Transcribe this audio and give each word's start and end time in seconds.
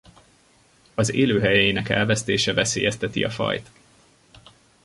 Az 0.95 1.11
élőhelyeinek 1.13 1.89
elvesztése 1.89 2.53
veszélyezteti 2.53 3.23
a 3.23 3.29
fajt. 3.29 3.69